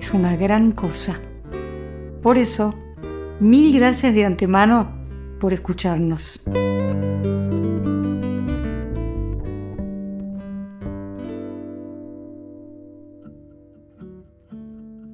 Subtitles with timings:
[0.00, 1.20] es una gran cosa.
[2.22, 2.74] Por eso,
[3.38, 4.90] mil gracias de antemano
[5.40, 6.42] por escucharnos.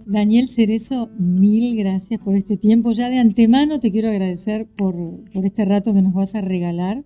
[0.09, 2.93] Daniel Cerezo, mil gracias por este tiempo.
[2.93, 4.95] Ya de antemano te quiero agradecer por,
[5.33, 7.05] por este rato que nos vas a regalar.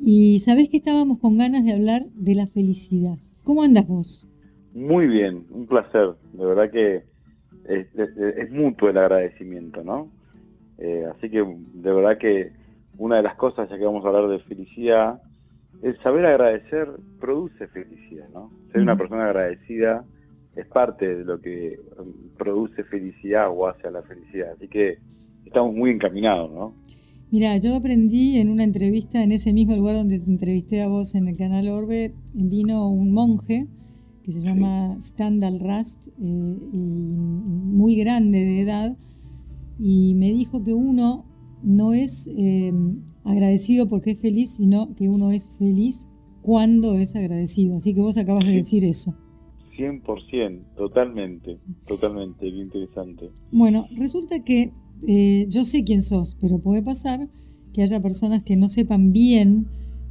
[0.00, 3.18] Y sabes que estábamos con ganas de hablar de la felicidad.
[3.44, 4.26] ¿Cómo andas vos?
[4.76, 6.10] Muy bien, un placer.
[6.34, 7.02] De verdad que
[7.64, 10.10] es, mutuo el agradecimiento, ¿no?
[10.76, 12.52] Eh, así que de verdad que
[12.98, 15.22] una de las cosas, ya que vamos a hablar de felicidad,
[15.82, 18.50] el saber agradecer produce felicidad, ¿no?
[18.70, 20.04] Ser una persona agradecida
[20.54, 24.52] es parte de lo que um, produce felicidad o hace a la felicidad.
[24.56, 24.98] Así que
[25.46, 26.74] estamos muy encaminados, ¿no?
[27.30, 31.14] Mira, yo aprendí en una entrevista en ese mismo lugar donde te entrevisté a vos
[31.14, 33.68] en el canal Orbe, vino un monje
[34.26, 38.96] que se llama Standal Rast, eh, muy grande de edad,
[39.78, 41.24] y me dijo que uno
[41.62, 42.72] no es eh,
[43.22, 46.08] agradecido porque es feliz, sino que uno es feliz
[46.42, 47.76] cuando es agradecido.
[47.76, 49.14] Así que vos acabas de decir eso.
[49.78, 53.30] 100%, totalmente, totalmente, bien interesante.
[53.52, 54.72] Bueno, resulta que
[55.06, 57.28] eh, yo sé quién sos, pero puede pasar
[57.72, 59.68] que haya personas que no sepan bien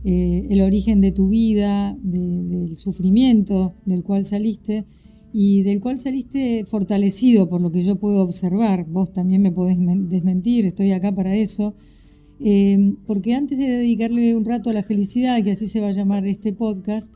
[0.08, 4.86] eh, el origen de tu vida, del sufrimiento del cual saliste
[5.34, 8.86] y del cual saliste fortalecido por lo que yo puedo observar.
[8.86, 11.74] Vos también me podés desmentir, estoy acá para eso.
[12.40, 15.92] Eh, porque antes de dedicarle un rato a la felicidad, que así se va a
[15.92, 17.12] llamar este podcast,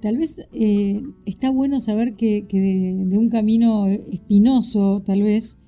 [0.00, 5.58] tal vez eh, está bueno saber que, de, un camino espinoso, tal vez,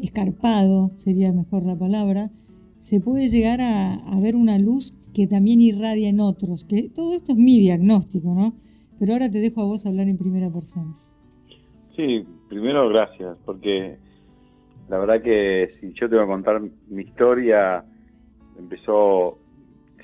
[0.00, 2.30] escarpado sería mejor la palabra,
[2.78, 7.12] se puede llegar a, a ver una luz que también irradia en otros, que todo
[7.12, 8.52] esto es mi diagnóstico, ¿no?
[9.00, 10.94] Pero ahora te dejo a vos hablar en primera persona.
[11.96, 13.98] Sí, primero gracias, porque
[14.88, 17.84] la verdad que si yo te voy a contar mi historia,
[18.56, 19.40] empezó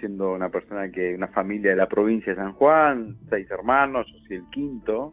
[0.01, 4.19] siendo una persona que, una familia de la provincia de San Juan, seis hermanos, yo
[4.27, 5.13] soy el quinto,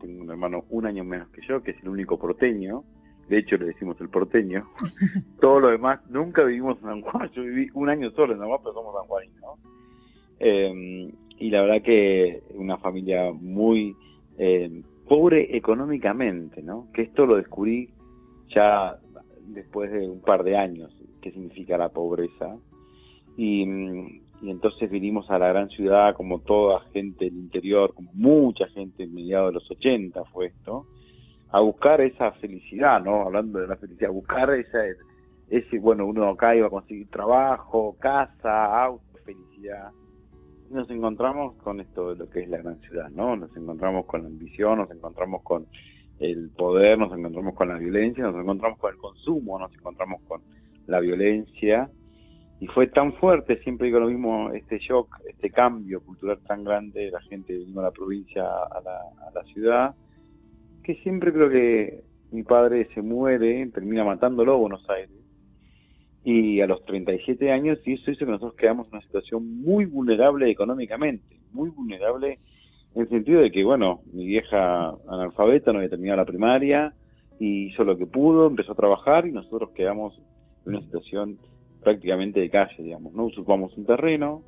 [0.00, 2.84] tengo un hermano un año menos que yo, que es el único porteño,
[3.28, 4.68] de hecho le decimos el porteño,
[5.40, 8.48] todo lo demás, nunca vivimos en San Juan, yo viví un año solo en San
[8.48, 9.58] Juan, pero somos sanjuaninos, ¿no?
[10.40, 13.94] Eh, y la verdad que una familia muy
[14.38, 16.88] eh, pobre económicamente, ¿no?
[16.92, 17.90] Que esto lo descubrí
[18.48, 18.98] ya
[19.46, 22.56] después de un par de años, qué significa la pobreza.
[23.36, 23.62] Y,
[24.42, 29.04] y entonces vinimos a la gran ciudad como toda gente del interior, como mucha gente
[29.04, 30.86] en mediados de los 80 fue esto,
[31.50, 33.22] a buscar esa felicidad, ¿no?
[33.22, 34.80] Hablando de la felicidad, buscar esa,
[35.48, 39.90] ese, bueno, uno acá iba a conseguir trabajo, casa, auto, felicidad.
[40.70, 43.36] Nos encontramos con esto de lo que es la gran ciudad, ¿no?
[43.36, 45.66] Nos encontramos con la ambición, nos encontramos con
[46.20, 50.42] el poder, nos encontramos con la violencia, nos encontramos con el consumo, nos encontramos con
[50.86, 51.88] la violencia.
[52.60, 57.10] Y fue tan fuerte, siempre digo lo mismo, este shock, este cambio cultural tan grande,
[57.10, 59.94] la gente vino a la provincia a la, a la ciudad,
[60.88, 65.10] que siempre creo que mi padre se muere, termina matándolo a Buenos Aires,
[66.24, 69.84] y a los 37 años, y eso hizo que nosotros quedamos en una situación muy
[69.84, 72.38] vulnerable económicamente, muy vulnerable
[72.94, 76.94] en el sentido de que, bueno, mi vieja analfabeta no había terminado la primaria,
[77.38, 80.18] y hizo lo que pudo, empezó a trabajar, y nosotros quedamos
[80.64, 81.36] en una situación
[81.82, 83.26] prácticamente de calle, digamos, ¿no?
[83.26, 84.42] Usurpamos un terreno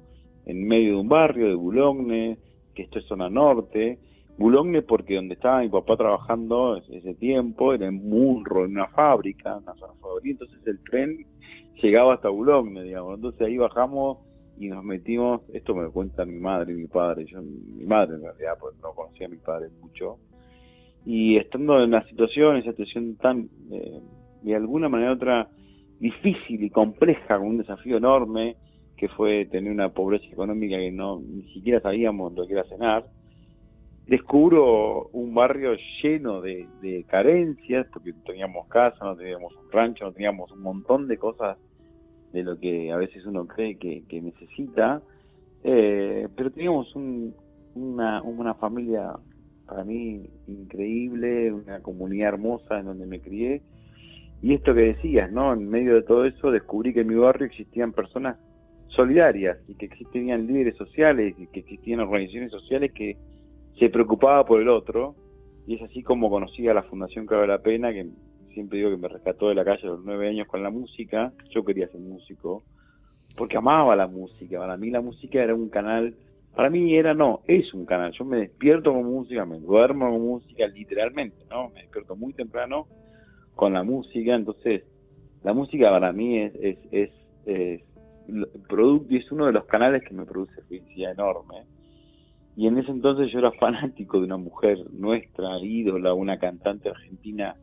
[0.46, 2.38] en medio de un barrio de Boulogne,
[2.74, 3.98] que esto es zona norte,
[4.40, 9.58] Boulogne porque donde estaba mi papá trabajando ese tiempo era en Munro, en una fábrica,
[9.58, 11.26] una zona favorita, entonces el tren
[11.82, 14.16] llegaba hasta Boulogne, digamos, entonces ahí bajamos
[14.58, 18.14] y nos metimos, esto me lo cuenta mi madre y mi padre, yo mi madre
[18.16, 20.16] en realidad, porque no conocía a mi padre mucho,
[21.04, 24.00] y estando en una situación, esa situación tan, eh,
[24.40, 25.50] de alguna manera otra,
[25.98, 28.56] difícil y compleja, con un desafío enorme,
[28.96, 33.04] que fue tener una pobreza económica que no ni siquiera sabíamos lo que era cenar,
[34.10, 36.66] descubro un barrio lleno de,
[37.06, 41.56] carencias, porque teníamos casa, no teníamos un rancho, no teníamos un montón de cosas
[42.32, 45.00] de lo que a veces uno cree que, necesita,
[45.62, 49.12] eh, pero teníamos una, una familia
[49.64, 53.62] para mí increíble, una comunidad hermosa en donde me crié.
[54.42, 55.52] Y esto que decías, ¿no?
[55.52, 58.36] En medio de todo eso descubrí que en mi barrio existían personas
[58.88, 63.16] solidarias y que existían líderes sociales y que existían organizaciones sociales que
[63.78, 65.14] se preocupaba por el otro.
[65.66, 68.08] Y es así como conocí a la Fundación Cabe la Pena, que
[68.54, 71.32] siempre digo que me rescató de la calle a los nueve años con la música.
[71.50, 72.62] Yo quería ser músico
[73.36, 74.58] porque amaba la música.
[74.58, 76.14] Para mí la música era un canal,
[76.54, 78.12] para mí era no, es un canal.
[78.12, 81.70] Yo me despierto con música, me duermo con música, literalmente, ¿no?
[81.70, 82.86] Me despierto muy temprano
[83.54, 84.84] con la música, entonces
[85.42, 87.10] la música para mí es, es, es,
[87.46, 87.82] es,
[89.10, 91.64] es uno de los canales que me produce felicidad enorme.
[92.56, 97.56] Y en ese entonces yo era fanático de una mujer nuestra, ídola, una cantante argentina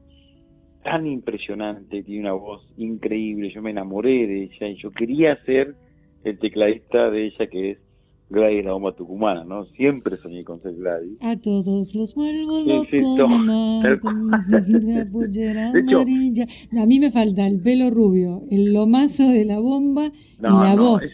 [0.83, 5.75] tan impresionante, tiene una voz increíble, yo me enamoré de ella y yo quería ser
[6.23, 7.77] el tecladista de ella que es
[8.29, 9.67] Gladys la bomba tucumana, ¿no?
[9.67, 11.17] Siempre soñé con ser Gladys.
[11.21, 12.97] A todos los vuelvo locos, de
[15.79, 16.45] hecho, amarilla.
[16.77, 21.09] A mí me falta el pelo rubio, el lomazo de la bomba y la voz.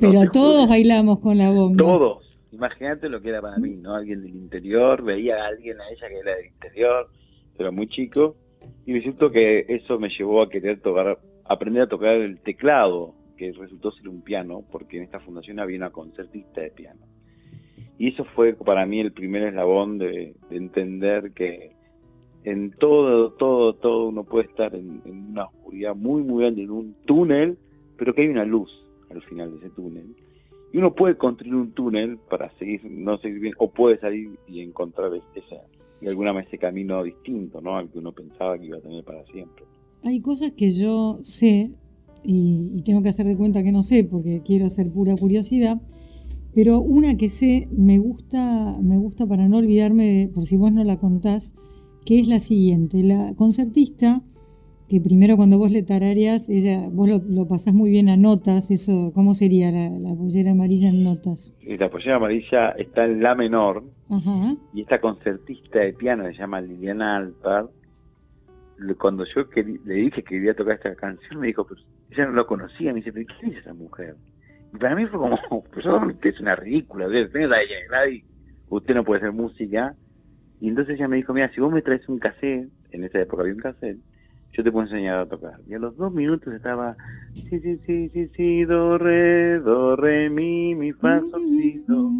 [0.00, 1.84] Pero todos bailamos con la bomba.
[1.84, 2.23] Todos.
[2.54, 3.94] Imagínate lo que era para mí, ¿no?
[3.94, 7.08] Alguien del interior, veía a alguien a ella que era del interior,
[7.56, 8.36] pero muy chico,
[8.86, 13.14] y me siento que eso me llevó a querer tocar, aprender a tocar el teclado,
[13.36, 17.00] que resultó ser un piano, porque en esta fundación había una concertista de piano.
[17.98, 21.72] Y eso fue para mí el primer eslabón de, entender que
[22.44, 26.94] en todo, todo, todo uno puede estar en, una oscuridad muy, muy grande, en un
[27.04, 27.58] túnel,
[27.96, 28.70] pero que hay una luz
[29.10, 30.14] al final de ese túnel.
[30.74, 34.60] Y uno puede construir un túnel para seguir, no seguir bien, o puede salir y
[34.60, 35.62] encontrar esa,
[36.00, 37.76] de alguna manera ese camino distinto, ¿no?
[37.76, 39.64] Al que uno pensaba que iba a tener para siempre.
[40.02, 41.70] Hay cosas que yo sé
[42.24, 45.80] y, tengo que hacer de cuenta que no sé porque quiero ser pura curiosidad,
[46.52, 50.82] pero una que sé me gusta, me gusta para no olvidarme, por si vos no
[50.82, 51.54] la contás,
[52.04, 53.04] que es la siguiente.
[53.04, 54.24] La concertista,
[54.94, 59.10] que primero cuando vos le tarareas, ella, vos lo, pasás muy bien a notas, eso,
[59.12, 61.56] ¿cómo sería la, la pollera amarilla en notas?
[61.66, 63.82] La pollera amarilla está en la menor,
[64.72, 67.66] y esta concertista de piano se llama Liliana Alpar,
[68.98, 69.42] cuando yo
[69.84, 71.80] le dije que quería tocar esta canción, me dijo, pero
[72.10, 74.14] ella no lo conocía, me dice, pero ¿quién es esa mujer?
[74.72, 75.36] Y para mí fue como,
[75.72, 78.22] pues usted es una ridícula, ella,
[78.68, 79.96] usted no puede hacer música.
[80.60, 83.42] Y entonces ella me dijo, mira, si vos me traes un cassette, en esa época
[83.42, 83.98] había un cassette,
[84.56, 85.60] yo te puedo enseñar a tocar.
[85.66, 86.96] Y a los dos minutos estaba,
[87.32, 92.10] sí, sí, sí, sí, sí, do, re, do, re, mi, mi, fa, sol, si, do.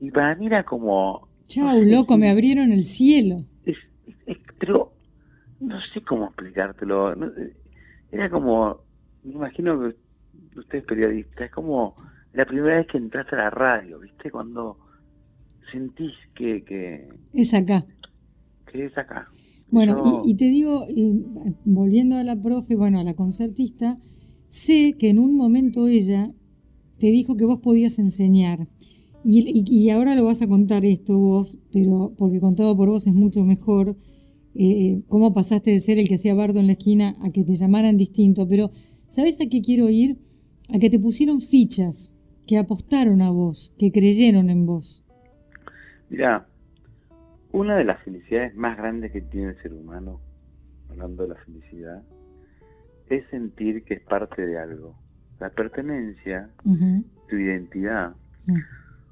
[0.00, 1.28] Y para mí era como...
[1.46, 3.44] Chau, loco, me abrieron el cielo.
[3.64, 3.76] Es,
[4.58, 4.92] pero
[5.60, 7.14] no sé cómo explicártelo.
[8.10, 8.80] era como,
[9.22, 11.94] me imagino que usted es periodista, es como
[12.32, 14.30] la primera vez que entraste a la radio, ¿viste?
[14.30, 14.78] Cuando
[15.70, 16.64] sentís que...
[16.64, 17.84] que es acá.
[18.70, 19.26] Que es acá.
[19.70, 20.84] Bueno, y, te digo,
[21.64, 23.98] volviendo a la profe, bueno, a la concertista,
[24.46, 26.32] sé que en un momento ella
[26.98, 28.68] te dijo que vos podías enseñar.
[29.24, 33.44] Y, ahora lo vas a contar esto vos, pero porque contado por vos es mucho
[33.44, 33.96] mejor.
[34.54, 37.56] Eh, cómo pasaste de ser el que hacía bardo en la esquina a que te
[37.56, 38.46] llamaran distinto.
[38.46, 38.70] Pero,
[39.08, 40.18] ¿sabes a qué quiero ir?
[40.68, 42.12] A que te pusieron fichas,
[42.46, 45.04] que apostaron a vos, que creyeron en vos.
[46.08, 46.48] Mira,
[47.52, 50.20] una de las felicidades más grandes que tiene el ser humano,
[50.90, 52.02] hablando de la felicidad,
[53.08, 54.96] es sentir que es parte de algo.
[55.38, 56.48] La pertenencia,
[57.28, 58.14] tu identidad.
[58.46, 58.58] Mm.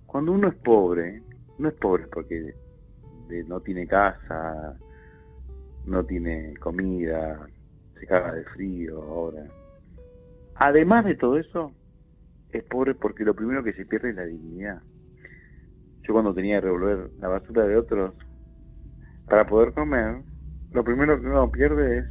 [0.06, 1.22] Cuando uno es pobre,
[1.58, 2.54] no es pobre porque
[3.46, 4.76] no tiene casa,
[5.86, 7.48] no tiene comida,
[7.98, 9.46] se caga de frío ahora.
[10.56, 11.72] Además de todo eso,
[12.52, 14.82] es pobre porque lo primero que se pierde es la dignidad.
[16.02, 18.14] Yo cuando tenía que revolver la basura de otros
[19.26, 20.22] para poder comer,
[20.72, 22.04] lo primero que uno pierde es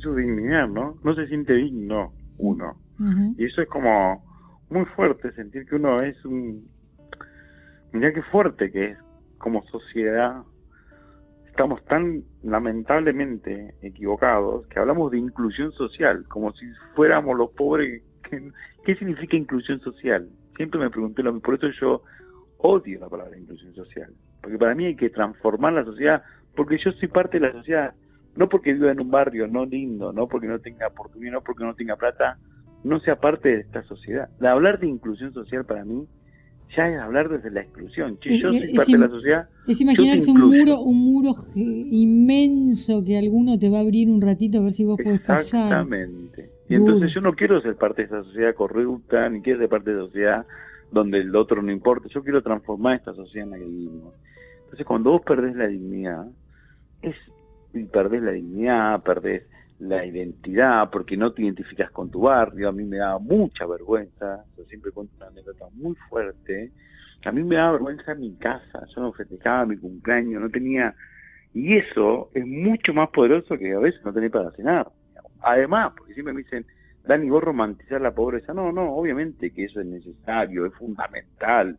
[0.00, 0.96] su dignidad, ¿no?
[1.02, 2.76] No se siente digno uno.
[3.36, 4.24] Y eso es como
[4.70, 6.68] muy fuerte, sentir que uno es un
[7.92, 8.98] Mirá qué fuerte que es
[9.38, 10.42] como sociedad.
[11.46, 18.02] Estamos tan lamentablemente equivocados que hablamos de inclusión social, como si fuéramos los pobres.
[18.84, 20.26] ¿Qué significa inclusión social?
[20.56, 22.02] Siempre me pregunté lo mismo, por eso yo
[22.58, 26.22] odio la palabra inclusión social, porque para mí hay que transformar la sociedad,
[26.54, 27.94] porque yo soy parte de la sociedad,
[28.36, 31.64] no porque viva en un barrio no lindo, no porque no tenga oportunidad, no porque
[31.64, 32.38] no tenga plata,
[32.84, 34.28] no sea parte de esta sociedad.
[34.40, 36.06] hablar de inclusión social para mí
[36.76, 38.18] ya es hablar desde la exclusión.
[38.22, 39.48] Si yo soy parte de la sociedad.
[39.66, 44.58] Es imaginarse un muro, un muro inmenso que alguno te va a abrir un ratito
[44.58, 45.66] a ver si vos podés pasar.
[45.66, 46.50] Exactamente.
[46.68, 49.90] Y entonces yo no quiero ser parte de esa sociedad corrupta, ni quiero ser parte
[49.90, 50.46] de esa sociedad
[50.90, 52.08] donde el otro no importa.
[52.08, 54.14] Yo quiero transformar esta sociedad en la que vivimos.
[54.64, 56.26] Entonces cuando vos perdés la dignidad,
[57.02, 57.16] es
[57.74, 59.44] y perdés la dignidad, perdés
[59.78, 64.44] la identidad, porque no te identificas con tu barrio, a mí me daba mucha vergüenza,
[64.56, 66.70] yo siempre cuento una anécdota muy fuerte,
[67.24, 70.94] a mí me daba vergüenza en mi casa, yo no festejaba mi cumpleaños, no tenía,
[71.52, 74.88] y eso es mucho más poderoso que a veces no tener para cenar.
[75.40, 76.64] Además, porque siempre me dicen,
[77.04, 81.76] Dani, vos romantizar la pobreza, no, no, obviamente que eso es necesario, es fundamental,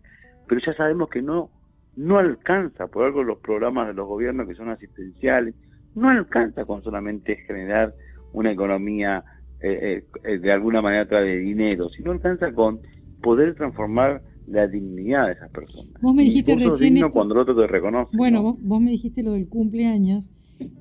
[0.48, 1.50] pero ya sabemos que no,
[1.96, 5.54] no alcanza, por algo los programas de los gobiernos que son asistenciales,
[5.96, 7.94] no alcanza con solamente generar
[8.34, 9.24] una economía
[9.62, 12.82] eh, eh, eh, de alguna manera a través de dinero, sino alcanza con
[13.22, 15.94] poder transformar la dignidad de esas personas.
[16.02, 18.18] Vos me dijiste recién cuando el otro te reconoce.
[18.18, 20.32] Bueno, vos, me dijiste lo del cumpleaños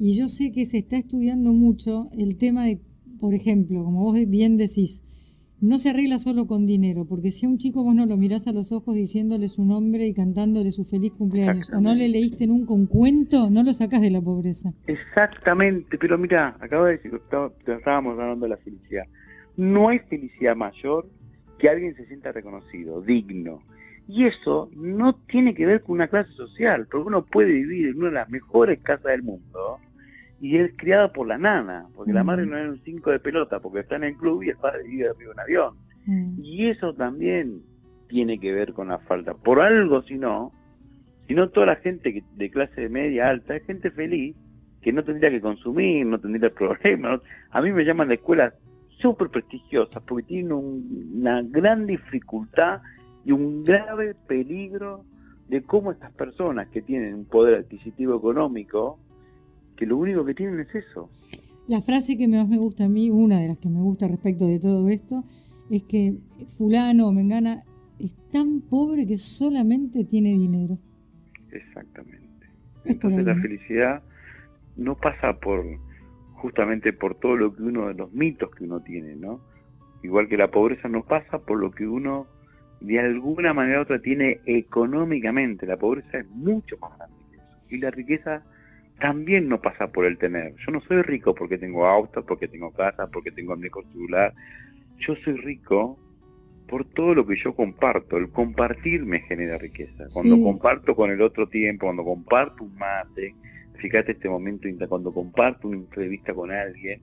[0.00, 2.80] y yo sé que se está estudiando mucho el tema de,
[3.20, 5.04] por ejemplo, como vos bien decís,
[5.62, 8.48] no se arregla solo con dinero, porque si a un chico vos no lo mirás
[8.48, 12.48] a los ojos diciéndole su nombre y cantándole su feliz cumpleaños, o no le leíste
[12.48, 14.72] nunca un cuento, no lo sacas de la pobreza.
[14.88, 19.04] Exactamente, pero mira, acabo de decir, estábamos hablando de la felicidad.
[19.56, 21.08] No hay felicidad mayor
[21.58, 23.62] que alguien se sienta reconocido, digno.
[24.08, 27.98] Y eso no tiene que ver con una clase social, porque uno puede vivir en
[27.98, 29.78] una de las mejores casas del mundo,
[30.42, 33.60] y es criada por la nana, porque la madre no es un cinco de pelota,
[33.60, 35.74] porque está en el club y el padre vive arriba de un avión.
[36.42, 37.62] Y eso también
[38.08, 39.34] tiene que ver con la falta.
[39.34, 40.50] Por algo, si no,
[41.28, 44.34] si no toda la gente de clase media alta es gente feliz,
[44.82, 47.20] que no tendría que consumir, no tendría problemas.
[47.52, 48.52] A mí me llaman de escuelas
[48.98, 52.80] súper prestigiosas porque tienen una gran dificultad
[53.24, 55.04] y un grave peligro
[55.48, 58.98] de cómo estas personas que tienen un poder adquisitivo económico
[59.82, 61.10] que lo único que tienen es eso.
[61.66, 64.46] La frase que más me gusta a mí, una de las que me gusta respecto
[64.46, 65.24] de todo esto,
[65.72, 66.14] es que
[66.56, 67.64] fulano o mengana
[67.98, 70.78] es tan pobre que solamente tiene dinero.
[71.50, 72.46] Exactamente.
[72.84, 74.02] Entonces la felicidad
[74.76, 75.64] no pasa por
[76.34, 79.40] justamente por todo lo que uno de los mitos que uno tiene, ¿no?
[80.04, 82.28] Igual que la pobreza no pasa por lo que uno
[82.80, 85.66] de alguna manera u otra tiene económicamente.
[85.66, 87.56] La pobreza es mucho más grande que eso.
[87.68, 88.44] Y la riqueza
[89.02, 90.54] también no pasa por el tener.
[90.64, 94.32] Yo no soy rico porque tengo auto, porque tengo casa, porque tengo mi celular.
[95.00, 95.98] Yo soy rico
[96.68, 98.16] por todo lo que yo comparto.
[98.16, 100.04] El compartir me genera riqueza.
[100.14, 103.34] Cuando comparto con el otro tiempo, cuando comparto un mate,
[103.80, 107.00] fíjate este momento, cuando comparto una entrevista con alguien,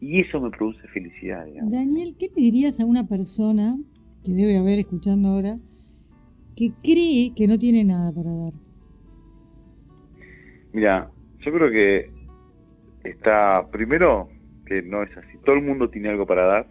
[0.00, 1.44] y eso me produce felicidad.
[1.64, 3.76] Daniel, ¿qué le dirías a una persona
[4.24, 5.58] que debe haber escuchando ahora
[6.56, 8.52] que cree que no tiene nada para dar?
[10.72, 11.10] Mira,
[11.44, 12.10] yo creo que
[13.04, 14.28] está, primero,
[14.66, 15.38] que no es así.
[15.44, 16.66] Todo el mundo tiene algo para dar,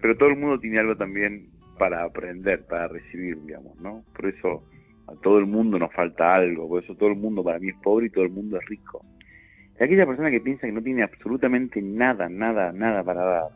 [0.00, 4.04] pero todo el mundo tiene algo también para aprender, para recibir, digamos, ¿no?
[4.14, 4.62] Por eso
[5.08, 7.76] a todo el mundo nos falta algo, por eso todo el mundo para mí es
[7.82, 9.04] pobre y todo el mundo es rico.
[9.78, 13.50] Y aquella persona que piensa que no tiene absolutamente nada, nada, nada para dar,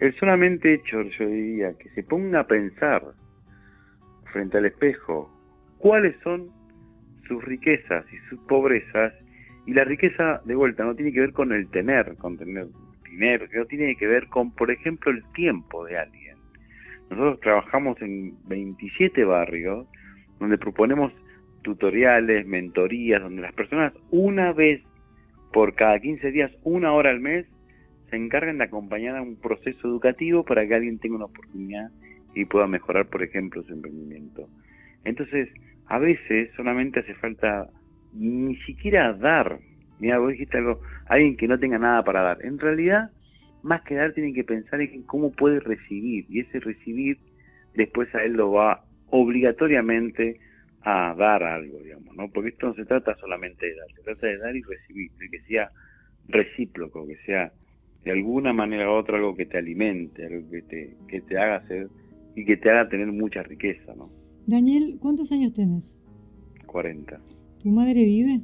[0.00, 3.02] el solamente hecho, yo diría, que se ponga a pensar
[4.32, 5.30] frente al espejo
[5.78, 6.50] cuáles son
[7.28, 9.12] sus riquezas y sus pobrezas
[9.66, 12.66] y la riqueza, de vuelta, no tiene que ver con el tener, con tener
[13.08, 16.36] dinero, no tiene que ver con, por ejemplo, el tiempo de alguien.
[17.10, 19.86] Nosotros trabajamos en 27 barrios
[20.40, 21.12] donde proponemos
[21.62, 24.82] tutoriales, mentorías, donde las personas una vez
[25.52, 27.46] por cada 15 días, una hora al mes,
[28.10, 31.90] se encargan de acompañar a un proceso educativo para que alguien tenga una oportunidad
[32.34, 34.48] y pueda mejorar, por ejemplo, su emprendimiento.
[35.04, 35.48] Entonces,
[35.86, 37.68] a veces solamente hace falta
[38.12, 39.58] ni siquiera dar.
[39.98, 42.44] Mira, vos dijiste algo, alguien que no tenga nada para dar.
[42.44, 43.10] En realidad,
[43.62, 46.26] más que dar, tiene que pensar en cómo puede recibir.
[46.28, 47.18] Y ese recibir,
[47.74, 50.40] después a él lo va obligatoriamente
[50.84, 52.28] a dar algo, digamos, ¿no?
[52.28, 55.28] Porque esto no se trata solamente de dar, se trata de dar y recibir, de
[55.28, 55.70] que sea
[56.28, 57.52] recíproco, que sea
[58.04, 61.66] de alguna manera u otra algo que te alimente, algo que te, que te haga
[61.68, 61.88] ser
[62.34, 64.10] y que te haga tener mucha riqueza, ¿no?
[64.46, 65.96] Daniel, ¿cuántos años tenés?
[66.66, 67.20] 40.
[67.62, 68.40] ¿Tu madre vive?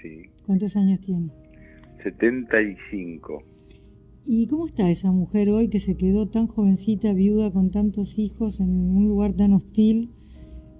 [0.00, 0.22] Sí.
[0.46, 1.28] ¿Cuántos años tiene?
[2.02, 3.42] 75.
[4.24, 8.60] ¿Y cómo está esa mujer hoy que se quedó tan jovencita, viuda, con tantos hijos,
[8.60, 10.10] en un lugar tan hostil?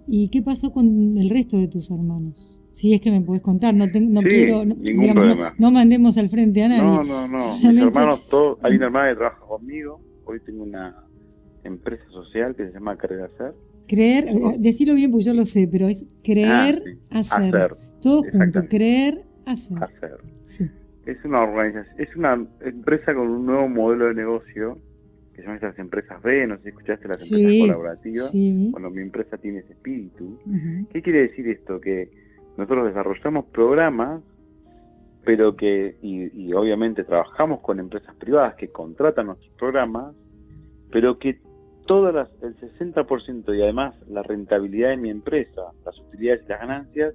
[0.06, 2.58] ¿Y qué pasó con el resto de tus hermanos?
[2.72, 4.74] Si es que me puedes contar, no, no quiero, no,
[5.58, 6.82] no, mandemos al frente a nadie.
[6.82, 7.54] No, no, no.
[7.72, 10.00] Mis hermanos, todos, hay una hermana que trabaja conmigo.
[10.24, 11.04] Hoy tengo una
[11.64, 13.54] empresa social que se llama Carrera Ser
[13.86, 17.76] Creer, eh, decirlo bien porque yo lo sé, pero es creer, ah, hacer.
[18.00, 19.78] Todo junto, creer, hacer.
[21.04, 24.78] Es una organización, es una empresa con un nuevo modelo de negocio
[25.34, 28.32] que son estas empresas B, no sé si escuchaste las empresas colaborativas.
[28.70, 30.38] Bueno, mi empresa tiene ese espíritu.
[30.92, 31.80] ¿Qué quiere decir esto?
[31.80, 32.10] Que
[32.56, 34.22] nosotros desarrollamos programas,
[35.24, 40.14] pero que, y, obviamente trabajamos con empresas privadas que contratan nuestros programas,
[40.90, 41.40] pero que
[41.86, 46.60] todas las, el 60% y además la rentabilidad de mi empresa, las utilidades y las
[46.60, 47.14] ganancias,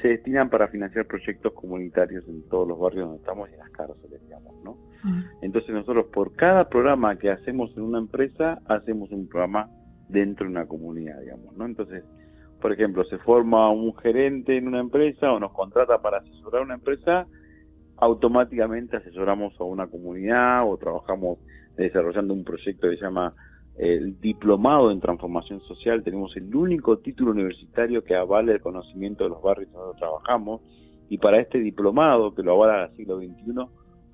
[0.00, 3.70] se destinan para financiar proyectos comunitarios en todos los barrios donde estamos y en las
[3.70, 4.78] cárceles, digamos, ¿no?
[5.04, 5.22] Mm.
[5.42, 9.68] Entonces nosotros por cada programa que hacemos en una empresa, hacemos un programa
[10.08, 11.66] dentro de una comunidad, digamos, ¿no?
[11.66, 12.04] Entonces,
[12.60, 16.74] por ejemplo, se forma un gerente en una empresa o nos contrata para asesorar una
[16.74, 17.26] empresa,
[17.96, 21.38] automáticamente asesoramos a una comunidad o trabajamos
[21.76, 23.34] desarrollando un proyecto que se llama
[23.80, 29.30] el diplomado en transformación social, tenemos el único título universitario que avala el conocimiento de
[29.30, 30.60] los barrios donde trabajamos.
[31.08, 33.54] Y para este diplomado que lo avala el siglo XXI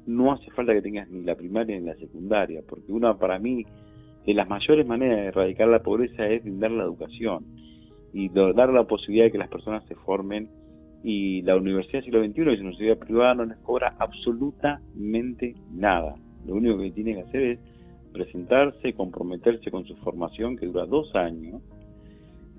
[0.07, 3.67] no hace falta que tengas ni la primaria ni la secundaria, porque una para mí
[4.25, 7.45] de las mayores maneras de erradicar la pobreza es brindar la educación
[8.13, 10.49] y dar la posibilidad de que las personas se formen.
[11.03, 15.57] Y la Universidad del Siglo XXI, que es una universidad privada, no les cobra absolutamente
[15.73, 16.15] nada.
[16.47, 17.59] Lo único que tiene que hacer es
[18.17, 21.61] presentarse, comprometerse con su formación que dura dos años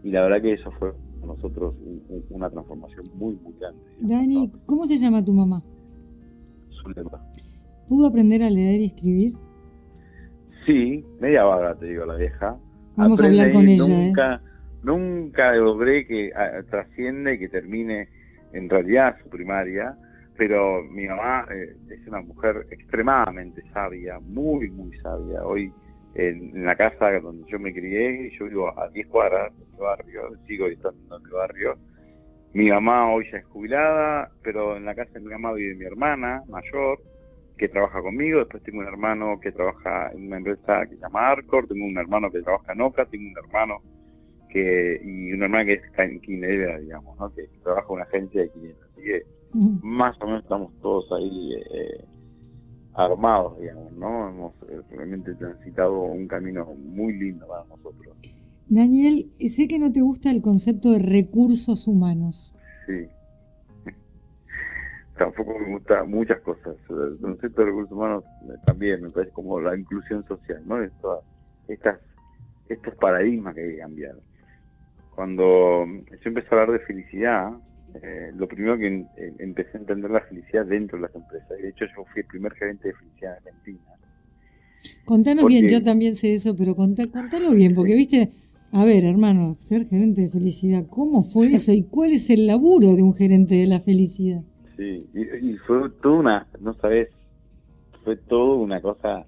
[0.03, 1.75] y la verdad que eso fue para nosotros
[2.29, 3.81] una transformación muy, muy grande.
[3.99, 5.63] Dani, ¿cómo se llama tu mamá?
[6.81, 7.21] Zulema.
[7.89, 9.33] ¿Pudo aprender a leer y escribir?
[10.65, 12.57] Sí, media vaga te digo la vieja.
[12.95, 13.85] Vamos a hablar con ella.
[13.85, 14.07] ¿eh?
[14.07, 14.41] Nunca,
[14.83, 16.31] nunca logré que
[16.69, 18.09] trasciende y que termine
[18.53, 19.93] en realidad su primaria
[20.38, 25.44] pero mi mamá eh, es una mujer extremadamente sabia, muy, muy sabia.
[25.44, 25.72] Hoy
[26.15, 30.32] en, la casa donde yo me crié, yo vivo a 10 cuadras de mi barrio,
[30.48, 31.77] sigo estando en mi barrio.
[32.53, 35.86] Mi mamá hoy ya es jubilada, pero en la casa de mi mamá vive mi
[35.86, 37.00] hermana mayor,
[37.58, 38.39] que trabaja conmigo.
[38.39, 41.98] Después tengo un hermano que trabaja en una empresa que se llama Arcor, tengo un
[41.98, 43.82] hermano que trabaja en OCA, tengo un hermano
[44.50, 47.34] que y una hermana que es quinera, digamos, ¿no?
[47.34, 48.77] que trabaja en una agencia de quinera.
[48.91, 52.05] Así que más o menos estamos todos ahí eh,
[52.93, 54.29] armados, digamos, ¿no?
[54.29, 58.15] Hemos eh, realmente transitado un camino muy lindo para nosotros.
[58.67, 62.55] Daniel, sé que no te gusta el concepto de recursos humanos.
[62.86, 63.07] Sí.
[65.17, 66.75] Tampoco me gusta muchas cosas.
[66.89, 70.81] El concepto de recursos humanos eh, también me parece como la inclusión social, ¿no?
[70.81, 71.21] Esto,
[71.67, 71.99] estas,
[72.67, 74.15] estos paradigmas que hay que cambiar.
[75.15, 77.51] Cuando yo empecé a hablar de felicidad,
[78.01, 79.05] eh, lo primero que
[79.39, 81.49] empecé a entender la felicidad dentro de las empresas.
[81.49, 83.79] De hecho, yo fui el primer gerente de felicidad en Argentina.
[85.05, 88.29] Contanos bien, yo también sé eso, pero contá, contalo bien, porque viste,
[88.71, 92.95] a ver, hermano, ser gerente de felicidad, ¿cómo fue eso y cuál es el laburo
[92.95, 94.41] de un gerente de la felicidad?
[94.77, 97.10] Sí, y, y fue toda una, no sabes,
[98.03, 99.25] fue todo una cosa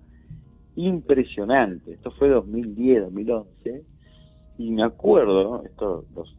[0.75, 1.93] impresionante.
[1.93, 3.83] Esto fue 2010, 2011,
[4.57, 6.35] y me acuerdo, esto los,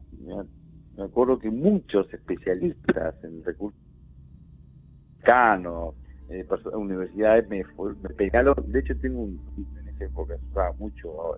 [1.01, 3.81] me acuerdo que muchos especialistas en recursos
[5.23, 5.95] canos,
[6.29, 7.65] eh, universidades me,
[8.03, 9.41] me, pegaron, de hecho tengo un
[9.81, 11.37] en esa época usaba mucho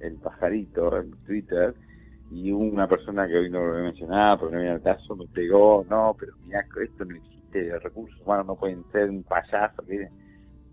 [0.00, 1.74] el, pajarito en Twitter
[2.30, 5.14] y una persona que hoy no lo voy a mencionar porque no viene al caso
[5.14, 9.84] me pegó, no, pero mira, esto no existe, recursos humanos no pueden ser un payaso,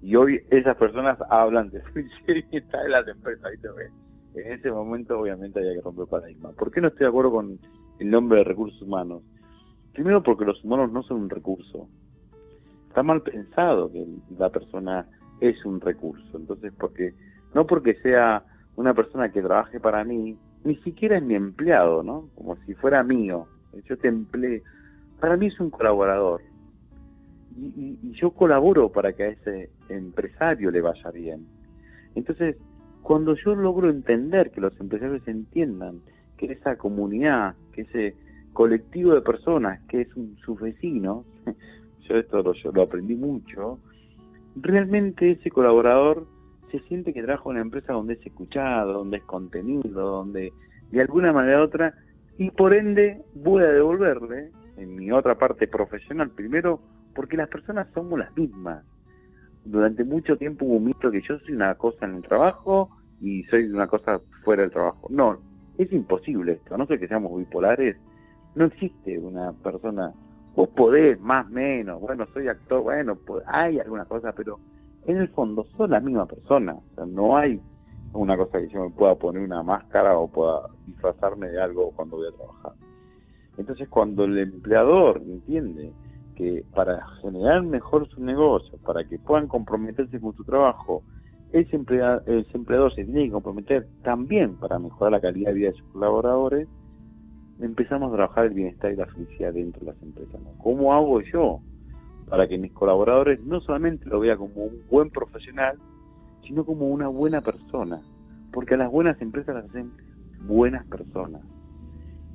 [0.01, 1.79] y hoy esas personas hablan de
[2.51, 3.51] de las empresas,
[4.34, 6.51] En ese momento obviamente había que romper paradigma.
[6.51, 7.58] ¿Por qué no estoy de acuerdo con
[7.99, 9.23] el nombre de recursos humanos.
[9.93, 11.88] Primero porque los humanos no son un recurso.
[12.88, 14.06] Está mal pensado que
[14.38, 15.08] la persona
[15.39, 16.38] es un recurso.
[16.38, 17.13] Entonces, porque
[17.53, 18.43] no porque sea
[18.75, 22.29] una persona que trabaje para mí, ni siquiera es mi empleado, ¿no?
[22.36, 23.47] Como si fuera mío.
[23.86, 24.63] Yo te empleé.
[25.19, 26.41] Para mí es un colaborador.
[27.56, 31.45] Y, y yo colaboro para que a ese empresario le vaya bien.
[32.15, 32.58] Entonces,
[33.03, 36.01] cuando yo logro entender que los empresarios entiendan
[36.51, 38.15] esa comunidad, que ese
[38.53, 41.25] colectivo de personas que es un, sus vecinos,
[42.08, 43.79] yo esto lo aprendí mucho,
[44.56, 46.27] realmente ese colaborador
[46.71, 50.51] se siente que trabaja en una empresa donde es escuchado, donde es contenido, donde
[50.91, 51.93] de alguna manera u otra,
[52.38, 56.79] y por ende voy a devolverle en mi otra parte profesional, primero
[57.13, 58.84] porque las personas somos las mismas.
[59.65, 62.89] Durante mucho tiempo hubo un mito que yo soy una cosa en el trabajo
[63.21, 65.08] y soy una cosa fuera del trabajo.
[65.10, 65.39] No,
[65.77, 67.97] es imposible esto, a no ser que seamos bipolares,
[68.55, 70.13] no existe una persona,
[70.55, 74.59] vos podés, más menos, bueno, soy actor, bueno, hay alguna cosa, pero
[75.05, 77.59] en el fondo sos la misma persona, o sea, no hay
[78.13, 82.17] una cosa que yo me pueda poner una máscara o pueda disfrazarme de algo cuando
[82.17, 82.73] voy a trabajar.
[83.57, 85.91] Entonces cuando el empleador entiende
[86.36, 91.03] que para generar mejor su negocio, para que puedan comprometerse con su trabajo,
[91.53, 95.87] ese, empleador, se tiene que comprometer también para mejorar la calidad de vida de sus
[95.89, 96.67] colaboradores,
[97.59, 100.41] empezamos a trabajar el bienestar y la felicidad dentro de las empresas.
[100.57, 101.59] ¿Cómo hago yo
[102.27, 105.77] para que mis colaboradores no solamente lo vean como un buen profesional,
[106.45, 108.01] sino como una buena persona?
[108.51, 109.91] Porque a las buenas empresas las hacen
[110.47, 111.43] buenas personas.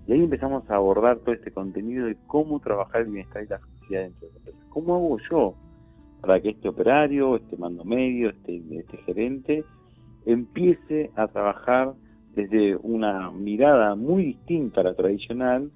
[0.07, 3.59] Y ahí empezamos a abordar todo este contenido de cómo trabajar el bienestar y la
[3.59, 4.64] felicidad dentro de las empresas.
[4.70, 5.54] ¿Cómo hago yo
[6.20, 9.64] para que este operario, este mando medio, este, este gerente,
[10.26, 11.94] empiece a trabajar
[12.35, 15.70] desde una mirada muy distinta a la tradicional,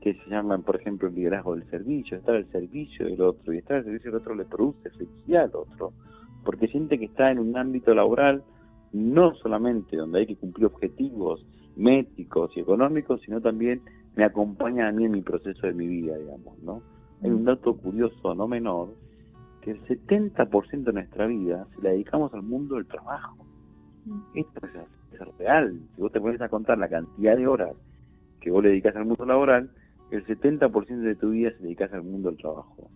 [0.00, 3.58] que se llama, por ejemplo, el liderazgo del servicio, estar al servicio del otro, y
[3.58, 5.92] estar al servicio del otro le produce felicidad al otro,
[6.44, 8.42] porque siente que está en un ámbito laboral
[8.92, 13.80] no solamente donde hay que cumplir objetivos métricos y económicos, sino también
[14.16, 16.82] me acompaña a mí en mi proceso de mi vida, digamos, ¿no?
[17.22, 18.88] Hay un dato curioso, no menor,
[19.62, 23.46] que el 70% de nuestra vida se la dedicamos al mundo del trabajo.
[24.04, 24.20] Mm.
[24.34, 25.80] Esto es, real.
[25.94, 27.74] Si vos te pones a contar la cantidad de horas
[28.40, 29.70] que vos le dedicas al mundo laboral,
[30.10, 32.90] el 70% de tu vida se dedicas al mundo del trabajo.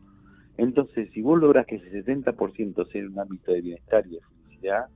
[0.59, 4.87] Entonces, si vos logras que ese 70% sea un ámbito de bienestar y de felicidad,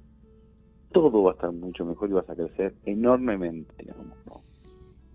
[0.92, 3.86] todo va a estar mucho mejor y vas a crecer enormemente.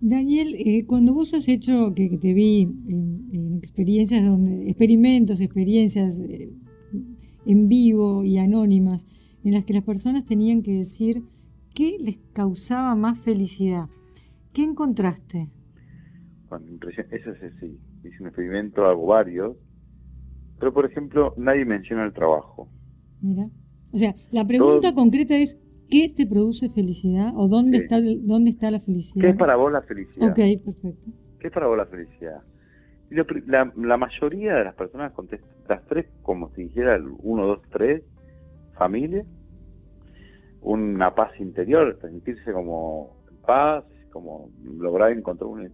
[0.01, 6.51] Daniel, eh, cuando vos has hecho, que, te vi en, experiencias donde, experimentos, experiencias eh,
[7.45, 9.08] en vivo y anónimas,
[9.43, 11.23] en las que las personas tenían que decir
[11.73, 13.89] qué les causaba más felicidad,
[14.53, 15.49] ¿qué encontraste?
[16.49, 17.77] Bueno, eso es así.
[18.03, 19.58] Hice un experimento, hago varios,
[20.60, 22.69] pero por ejemplo, nadie menciona el trabajo.
[23.21, 23.49] Mira.
[23.91, 25.58] O sea, la pregunta concreta es,
[25.89, 29.21] ¿Qué te produce felicidad o dónde, está, dónde está la felicidad?
[29.21, 30.29] ¿Qué es para vos la felicidad?
[30.29, 31.11] Ok, perfecto.
[31.39, 32.41] ¿Qué es para vos la felicidad?
[33.09, 37.61] la, la, mayoría de las personas contestan las tres como si dijera el uno, dos,
[37.71, 38.03] tres,
[38.77, 39.23] familia,
[40.61, 45.71] una paz interior, sentirse como en paz, como lograr encontrar un...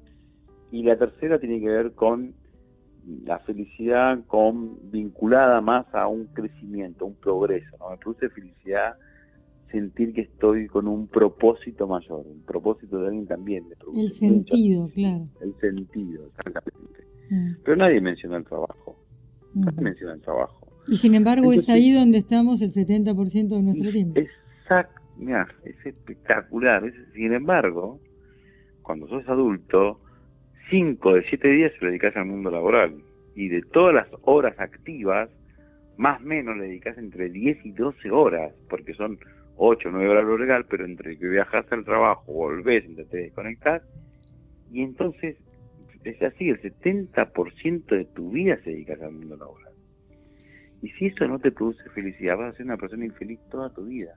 [0.71, 2.34] Y la tercera tiene que ver con
[3.26, 7.89] la felicidad con vinculada más a un crecimiento, un progreso, ¿no?
[7.89, 8.95] Me produce felicidad
[9.72, 13.66] sentir que estoy con un propósito mayor, un propósito de alguien también.
[13.96, 15.28] el sentido, claro.
[15.42, 17.04] El sentido, exactamente.
[17.30, 17.52] Mm.
[17.64, 18.98] Pero nadie menciona el trabajo.
[19.54, 20.68] Nadie menciona el trabajo.
[20.88, 24.20] Y sin embargo es ahí donde estamos el 70% de nuestro tiempo.
[24.20, 26.84] Exacto, mira, es espectacular.
[27.14, 28.00] sin embargo,
[28.82, 30.00] cuando sos adulto,
[30.70, 32.96] 5 de 7 días se lo dedicas al mundo laboral.
[33.36, 35.30] Y de todas las horas activas,
[35.98, 39.18] más o menos le dedicas entre 10 y 12 horas, porque son
[39.63, 43.84] 8 o 9 horas lo legal, pero entre que viajas al trabajo, volvés, te desconectás,
[44.71, 45.38] y entonces
[46.04, 49.74] es así, el 70% de tu vida se dedica al mundo laboral.
[50.82, 53.86] Y si eso no te produce felicidad, vas a ser una persona infeliz toda tu
[53.86, 54.15] vida.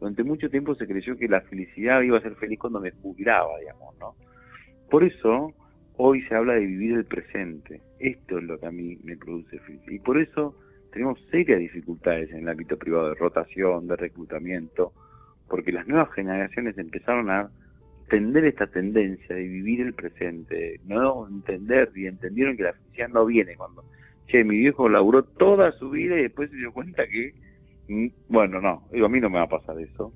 [0.00, 3.58] Durante mucho tiempo se creyó que la felicidad iba a ser feliz cuando me jubilaba,
[3.60, 4.16] digamos, ¿no?
[4.90, 5.54] Por eso
[5.96, 7.80] hoy se habla de vivir el presente.
[7.98, 9.92] Esto es lo que a mí me produce felicidad.
[9.92, 10.54] Y por eso
[10.92, 14.92] tenemos serias dificultades en el ámbito privado de rotación, de reclutamiento,
[15.48, 17.50] porque las nuevas generaciones empezaron a
[18.02, 23.26] entender esta tendencia de vivir el presente, no entender y entendieron que la felicidad no
[23.26, 23.84] viene cuando,
[24.26, 27.34] che, mi viejo laburó toda su vida y después se dio cuenta que,
[27.88, 30.12] mm, bueno, no, a mí no me va a pasar eso.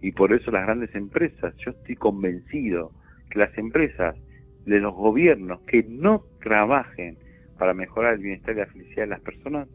[0.00, 2.92] Y por eso las grandes empresas, yo estoy convencido
[3.30, 4.16] que las empresas
[4.64, 7.16] de los gobiernos que no trabajen
[7.58, 9.68] para mejorar el bienestar y la felicidad de las personas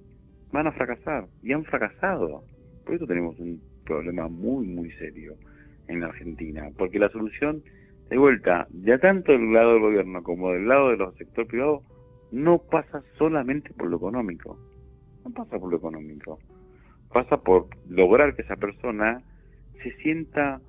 [0.52, 2.44] van a fracasar y han fracasado.
[2.86, 5.36] Por eso tenemos un problema muy, muy serio
[5.88, 7.64] en la Argentina, porque la solución,
[8.10, 11.82] de vuelta, ya tanto del lado del gobierno como del lado de los sector privado,
[12.32, 14.58] no pasa solamente por lo económico,
[15.26, 16.40] no pasa por lo económico,
[17.12, 19.22] pasa por lograr que esa persona
[19.82, 20.62] se sienta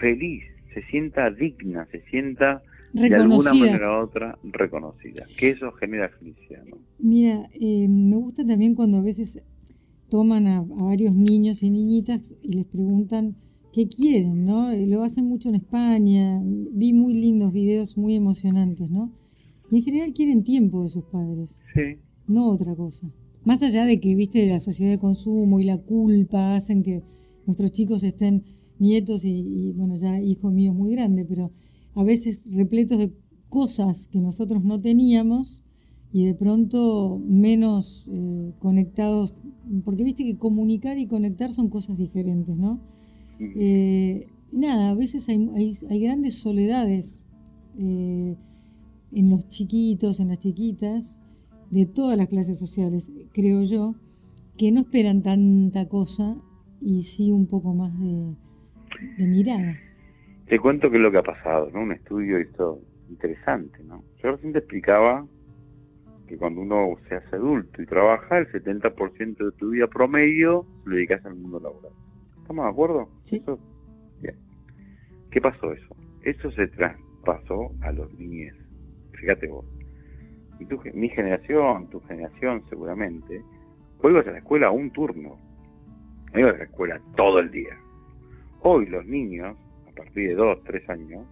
[0.00, 6.08] feliz, se sienta digna, se sienta de alguna manera u otra reconocida, que eso genera
[6.10, 6.62] felicidad.
[6.66, 6.78] ¿no?
[6.98, 9.42] Mira, eh, me gusta también cuando a veces
[10.10, 13.36] toman a, varios niños y niñitas y les preguntan
[13.72, 14.70] qué quieren, ¿no?
[14.70, 19.10] Eh, lo hacen mucho en España, vi muy lindos videos, muy emocionantes, ¿no?
[19.70, 21.96] Y en general quieren tiempo de sus padres, sí.
[22.26, 23.10] no otra cosa.
[23.44, 27.02] Más allá de que, viste, la sociedad de consumo y la culpa hacen que
[27.46, 28.44] nuestros chicos estén
[28.78, 31.50] nietos y, y bueno, ya hijos míos muy grandes, pero
[31.94, 33.12] a veces repletos de
[33.48, 35.64] cosas que nosotros no teníamos
[36.12, 39.34] y de pronto menos eh, conectados,
[39.84, 42.80] porque viste que comunicar y conectar son cosas diferentes, ¿no?
[43.38, 45.48] Eh, nada, a veces hay,
[45.88, 47.22] hay, grandes soledades
[47.78, 48.36] eh,
[49.12, 51.20] en los chiquitos, en las chiquitas,
[51.70, 53.94] de todas las clases sociales, creo yo,
[54.58, 56.36] que no esperan tanta cosa
[56.82, 59.76] y sí un poco más de mirada.
[60.52, 61.80] Te cuento qué es lo que ha pasado, ¿no?
[61.80, 64.04] Un estudio hizo interesante, ¿no?
[64.22, 65.26] Yo recién te explicaba
[66.28, 70.94] que cuando uno se hace adulto y trabaja, el 70% de tu vida promedio lo
[70.94, 71.92] dedicas al mundo laboral.
[72.36, 73.08] ¿Estamos de acuerdo?
[73.22, 73.42] Sí.
[74.20, 74.36] Bien.
[75.30, 75.96] ¿Qué pasó eso?
[76.20, 78.54] Eso se traspasó a los niños.
[79.12, 79.64] Fíjate vos.
[80.60, 83.42] Y tu, mi generación, tu generación seguramente,
[84.02, 85.38] vos ibas a la escuela un turno.
[86.34, 87.74] No ibas a la escuela todo el día.
[88.60, 89.56] Hoy los niños,
[89.92, 91.26] a partir de 2, 3 años,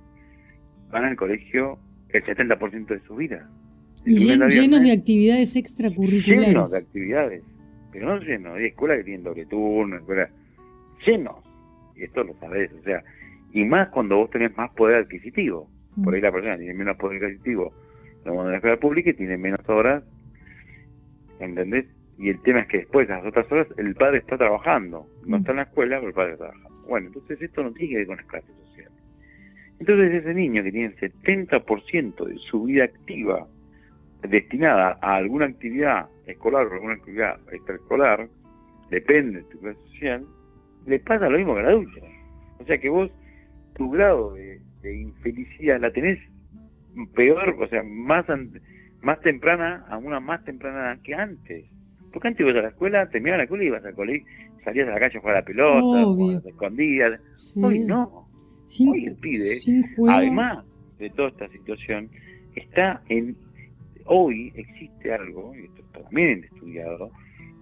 [0.91, 1.79] van al colegio
[2.11, 3.49] el 70% de su vida.
[4.05, 6.49] Y llenos de actividades extracurriculares.
[6.49, 7.43] Llenos de actividades.
[7.93, 8.57] Pero no llenos.
[8.57, 10.31] Hay escuelas que tienen doble turno, escuelas
[11.07, 11.37] llenos.
[11.97, 12.73] Y esto lo sabés.
[12.73, 13.03] O sea,
[13.53, 15.69] y más cuando vos tenés más poder adquisitivo.
[16.03, 17.75] Por ahí la persona tiene menos poder adquisitivo
[18.25, 20.03] en la escuela pública y tiene menos horas.
[21.41, 21.87] ¿Entendés?
[22.19, 25.07] Y el tema es que después, las otras horas, el padre está trabajando.
[25.27, 26.70] No está en la escuela, pero el padre está trabajando.
[26.91, 28.93] Bueno, entonces esto no tiene que ver con las clases sociales.
[29.79, 33.47] Entonces ese niño que tiene el 70% de su vida activa
[34.23, 38.29] destinada a alguna actividad escolar o alguna actividad extraescolar,
[38.91, 40.27] depende de tu clase social,
[40.87, 42.01] le pasa lo mismo que al adulto.
[42.59, 43.09] O sea que vos,
[43.77, 46.19] tu grado de, infelicidad la tenés
[47.15, 48.27] peor, o sea, más
[49.01, 51.67] más temprana, a una más temprana que antes.
[52.13, 54.27] Porque antes ibas a la escuela, terminabas la escuela y ibas al colegio,
[54.65, 57.21] salías a la calle a jugar a la pelota, te escondías.
[57.57, 58.29] Hoy no.
[58.89, 59.59] Hoy el pibe,
[60.09, 60.65] además
[60.99, 62.09] de toda esta situación,
[62.55, 63.37] está en...
[64.05, 67.11] Hoy existe algo, y esto también estudiado,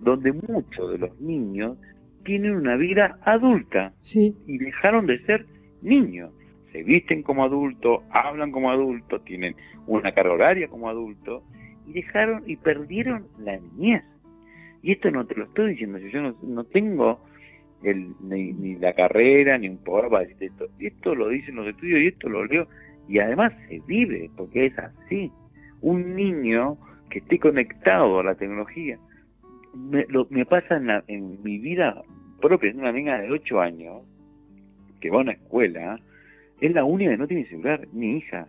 [0.01, 1.77] donde muchos de los niños
[2.25, 5.47] tienen una vida adulta y dejaron de ser
[5.83, 6.31] niños.
[6.73, 9.57] Se visten como adultos, hablan como adultos, tienen
[9.87, 11.43] una carga horaria como adultos
[11.87, 14.05] y dejaron y perdieron la niñez.
[14.83, 17.21] Y esto no te lo estoy diciendo, yo no, no tengo
[17.83, 20.67] el, ni, la carrera, ni un poder para decir esto.
[20.79, 22.69] Esto lo dicen los estudios y esto lo leo.
[23.09, 25.33] Y además se vive, porque es así.
[25.81, 26.77] Un niño
[27.11, 28.99] que esté conectado a la tecnología,
[29.75, 32.03] me, lo, me pasa en, en mi vida
[32.41, 34.03] propia, es una niña de 8 años,
[35.01, 36.01] que va a una escuela,
[36.61, 38.47] es la única que no tiene celular, mi hija.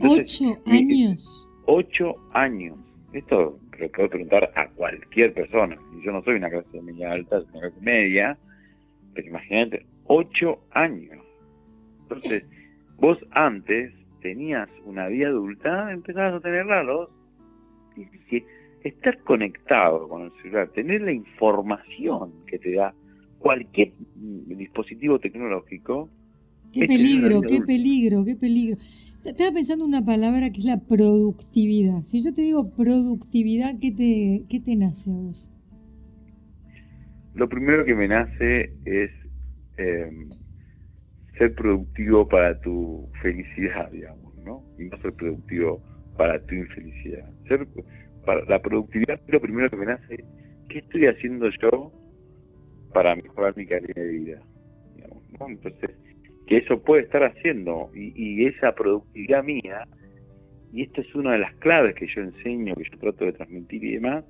[0.00, 1.48] ¿Ocho años?
[1.66, 2.78] Ocho años.
[3.12, 5.76] Esto lo puedo preguntar a cualquier persona.
[5.98, 8.38] Y yo no soy una clase media alta, soy una clase media,
[9.14, 11.24] pero imagínate, ocho años.
[12.02, 12.44] Entonces,
[12.98, 17.08] vos antes tenías una vida adulta, empezabas a tenerla a los
[18.82, 22.94] Estar conectado con el celular, tener la información que te da
[23.38, 26.08] cualquier dispositivo tecnológico.
[26.72, 28.76] Qué peligro, qué peligro, qué peligro.
[29.24, 32.04] Estaba pensando una palabra que es la productividad.
[32.04, 35.50] Si yo te digo productividad, ¿qué te, qué te nace a vos?
[37.34, 39.10] Lo primero que me nace es
[39.76, 40.30] em,
[41.36, 44.64] ser productivo para tu felicidad, digamos, ¿no?
[44.78, 45.82] Y no ser productivo
[46.16, 47.30] para tu infelicidad.
[47.46, 47.66] Ser
[48.24, 50.24] para la productividad lo primero que me nace,
[50.68, 51.92] ¿qué estoy haciendo yo
[52.92, 54.42] para mejorar mi calidad de vida?
[54.94, 55.48] Digamos, ¿no?
[55.48, 55.90] Entonces,
[56.50, 59.86] que eso puede estar haciendo y, esa productividad mía,
[60.72, 63.84] y esta es una de las claves que yo enseño, que yo trato de transmitir
[63.84, 64.24] y demás,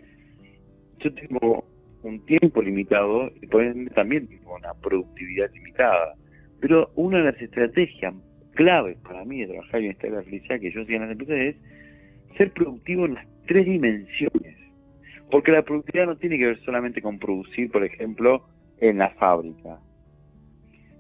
[0.99, 1.65] yo tengo
[2.03, 6.15] un tiempo limitado y también tengo una productividad limitada.
[6.61, 8.13] Pero una de las estrategias
[8.53, 12.37] claves para mí de trabajar en esta felicidad que yo sigo en las empresas es
[12.37, 14.59] ser productivo en las tres dimensiones.
[15.31, 18.45] Porque la productividad no tiene que ver solamente con producir, por ejemplo,
[18.79, 19.79] en la fábrica.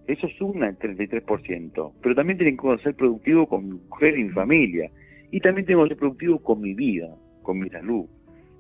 [0.06, 1.92] Eso suma el 33%.
[2.02, 4.90] Pero también tienen que ser productivo con mi mujer y mi familia.
[5.30, 8.06] Y también tengo que ser productivo con mi vida, con mi salud.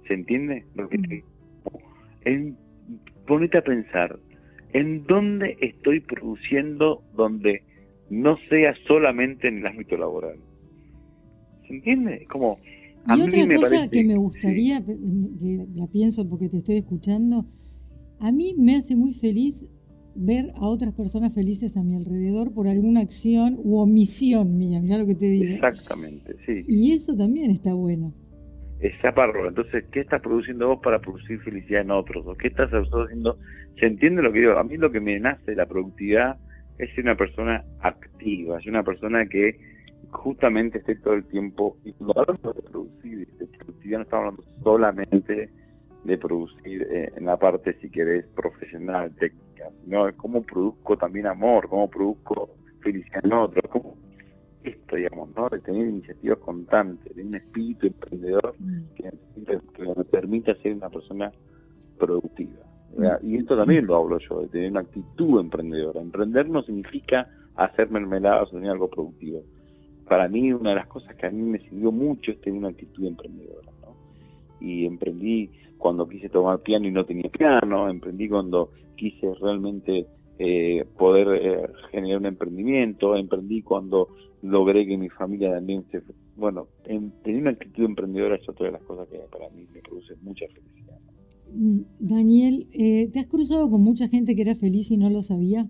[0.06, 0.64] ¿Se entiende?
[0.74, 1.24] Lo que te...
[2.24, 2.56] en,
[3.26, 4.18] ponete a pensar,
[4.72, 7.62] ¿en dónde estoy produciendo donde
[8.10, 10.38] no sea solamente en el ámbito laboral?
[11.66, 12.26] ¿Se entiende?
[12.28, 12.58] Como...
[13.16, 14.96] y otra cosa que me gustaría, que
[15.74, 17.46] la pienso porque te estoy escuchando,
[18.20, 19.66] a mí me hace muy feliz
[20.20, 24.98] ver a otras personas felices a mi alrededor por alguna acción u omisión mía, mirá
[24.98, 25.54] lo que te digo.
[25.54, 26.62] Exactamente, sí.
[26.68, 28.12] Y eso también está bueno.
[28.80, 29.48] Esa parro.
[29.48, 32.26] Entonces, ¿qué estás produciendo vos para producir felicidad en otros?
[32.26, 33.38] ¿O qué estás haciendo?
[33.78, 34.58] ¿Se entiende lo que digo?
[34.58, 36.36] A mí lo que me nace de la productividad
[36.78, 39.58] es ser una persona activa, es una persona que
[40.10, 44.44] justamente esté todo el tiempo, y cuando hablamos de producir, de productividad no estamos hablando
[44.62, 45.50] solamente
[46.04, 51.26] de producir eh, en la parte, si querés, profesional, técnica, sino de cómo produzco también
[51.26, 53.96] amor, cómo produzco felicidad en otros, cómo
[54.62, 55.48] esto, digamos, ¿no?
[55.48, 58.80] De tener iniciativas constantes, de un espíritu emprendedor mm.
[58.94, 59.10] que,
[59.78, 61.32] me permita ser una persona
[61.98, 62.60] productiva.
[62.96, 63.26] Mm.
[63.26, 66.00] Y esto también lo hablo yo, de tener una actitud emprendedora.
[66.00, 69.42] Emprender no significa hacer mermeladas o tener algo productivo.
[70.08, 72.68] para mí una de las cosas que a mí me sirvió mucho es tener una
[72.68, 73.96] actitud emprendedora, ¿no?
[74.60, 80.06] Y emprendí cuando quise tomar piano y no tenía piano, emprendí cuando quise realmente
[80.38, 84.08] eh, poder eh, generar un emprendimiento, emprendí cuando
[84.42, 86.02] logré que mi familia también se...
[86.36, 90.14] Bueno, tener una actitud emprendedora es otra de las cosas que para mí me produce
[90.22, 90.98] mucha felicidad.
[91.52, 95.22] Mm, Daniel, eh, ¿te has cruzado con mucha gente que era feliz y no lo
[95.22, 95.66] sabía?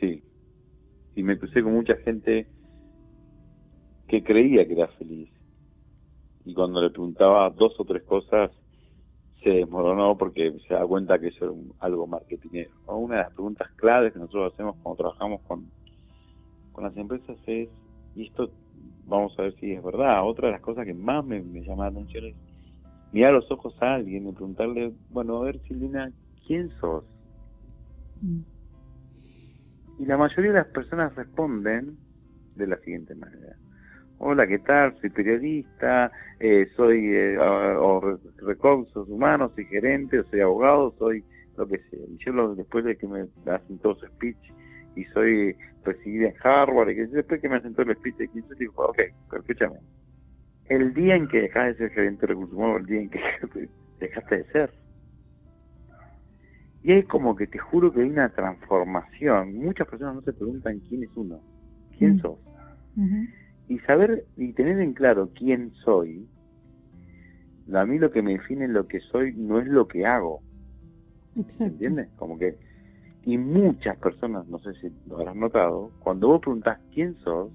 [0.00, 0.22] Sí,
[1.14, 2.46] y me crucé con mucha gente
[4.08, 5.28] que creía que era feliz.
[6.44, 8.50] Y cuando le preguntaba dos o tres cosas,
[9.46, 12.70] se desmoronó porque se da cuenta que eso es algo marketingero.
[12.88, 15.70] Una de las preguntas claves que nosotros hacemos cuando trabajamos con,
[16.72, 17.68] con las empresas es,
[18.16, 18.50] y esto
[19.06, 21.90] vamos a ver si es verdad, otra de las cosas que más me, llama la
[21.90, 22.34] atención es
[23.12, 26.10] mirar los ojos a alguien y preguntarle, bueno, a ver Silvina,
[26.44, 27.04] ¿quién sos?
[28.22, 28.40] Mm.
[30.00, 31.96] Y la mayoría de las personas responden
[32.56, 33.56] de la siguiente manera.
[34.18, 34.98] Hola, ¿qué tal?
[34.98, 41.22] Soy periodista, eh, soy eh, o, recursos humanos, soy gerente, soy abogado, soy
[41.58, 42.00] lo que sea.
[42.08, 44.38] Y yo después de que me hacen todo su speech
[44.94, 48.54] y soy recibida en Harvard, y después que me hacen todo el speech de 15,
[48.58, 48.98] digo, ok,
[49.28, 49.76] pero escúchame.
[50.64, 53.20] El día en que dejaste de ser gerente de recursos humanos, el día en que
[54.00, 54.70] dejaste de ser.
[56.82, 59.58] Y es como que te juro que hay una transformación.
[59.58, 61.38] Muchas personas no se preguntan quién es uno,
[61.98, 62.20] quién mm.
[62.20, 62.38] sos
[63.68, 66.28] y saber y tener en claro quién soy,
[67.74, 70.40] a mí lo que me define lo que soy no es lo que hago.
[71.36, 71.74] Exacto.
[71.74, 72.08] ¿Entiendes?
[72.16, 72.56] Como que,
[73.24, 77.50] y muchas personas, no sé si lo habrás notado, cuando vos preguntás quién sos,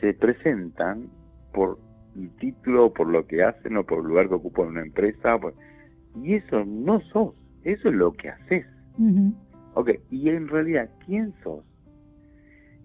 [0.00, 1.08] se presentan
[1.52, 1.78] por
[2.16, 5.38] el título, por lo que hacen o por el lugar que ocupan en una empresa.
[6.22, 8.66] y eso no sos, eso es lo que haces.
[9.74, 11.64] Ok, y en realidad, ¿quién sos?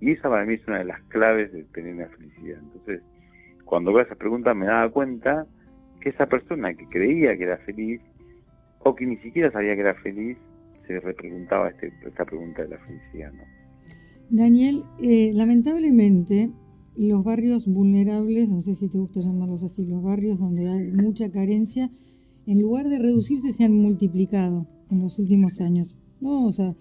[0.01, 2.59] Y esa para mí es una de las claves de tener una felicidad.
[2.61, 3.01] Entonces,
[3.63, 5.47] cuando veo esa pregunta me daba cuenta
[6.01, 8.01] que esa persona que creía que era feliz
[8.79, 10.37] o que ni siquiera sabía que era feliz,
[10.85, 13.33] se repreguntaba este, esta pregunta de la felicidad.
[13.33, 13.43] ¿no?
[14.29, 16.51] Daniel, eh, lamentablemente
[16.95, 21.31] los barrios vulnerables, no sé si te gusta llamarlos así, los barrios donde hay mucha
[21.31, 21.89] carencia,
[22.45, 25.97] en lugar de reducirse se han multiplicado en los últimos años.
[26.21, 26.75] No, o sea,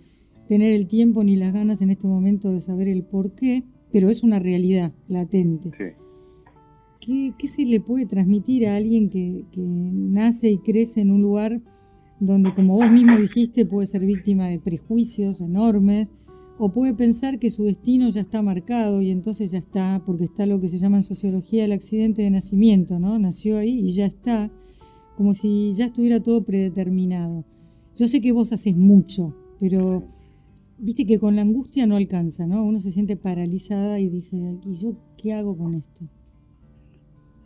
[0.47, 4.11] tener el tiempo ni las ganas en este momento de saber el por qué, pero
[4.11, 5.71] es una realidad latente.
[7.01, 11.61] ¿Qué, se le puede transmitir a alguien que, nace y crece en un lugar
[12.19, 16.09] donde, como vos mismo dijiste, puede ser víctima de prejuicios enormes?
[16.57, 20.47] O puede pensar que su destino ya está marcado y entonces ya está, porque está
[20.47, 23.19] lo que se llama en sociología el accidente de nacimiento, ¿no?
[23.19, 24.51] Nació ahí y ya está,
[25.17, 27.45] como si ya estuviera todo predeterminado.
[27.97, 30.05] Yo sé que vos haces mucho, pero
[30.79, 32.65] viste que con la angustia no alcanza, ¿no?
[32.65, 36.05] Uno se siente paralizada y dice, ¿y yo qué hago con esto?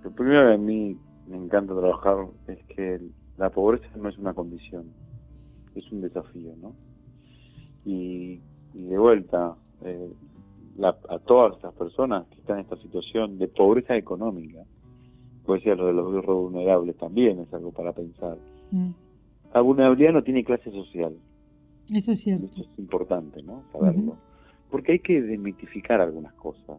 [0.02, 0.96] Lo primero que a mí
[1.28, 3.00] me encanta trabajar es que
[3.36, 4.86] la pobreza no es una condición,
[5.74, 6.74] es un desafío, ¿no?
[7.84, 8.40] Y,
[8.74, 10.12] de vuelta, eh,
[10.82, 14.64] a todas estas personas que están en esta situación de pobreza económica,
[15.44, 18.36] puede ser lo de los vulnerables también es algo para pensar.
[18.70, 18.90] Mm.
[19.54, 21.16] La vulnerabilidad no tiene clase social,
[21.92, 22.46] eso es cierto.
[22.46, 23.64] Eso es importante, ¿no?
[23.72, 24.16] Saberlo.
[24.70, 26.78] Porque hay que desmitificar algunas cosas.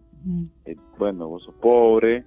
[0.66, 2.26] Eh, bueno, vos sos pobre,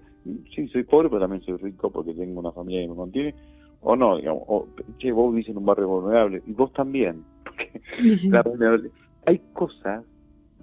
[0.55, 3.35] sí, soy pobre, pero también soy rico porque tengo una familia que me contiene.
[3.81, 4.69] O no, digamos, o,
[4.99, 7.25] che, vos vivís en un barrio vulnerable, y vos también.
[9.25, 10.05] Hay cosas,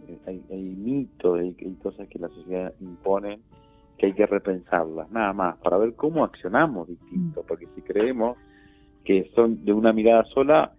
[0.06, 3.40] eh, hay, hay mitos, hay, hay cosas que la sociedad impone
[4.00, 7.46] que hay que repensarlas, nada más, para ver cómo accionamos distinto, mm.
[7.46, 8.38] porque si creemos
[9.04, 10.74] que son de una mirada sola,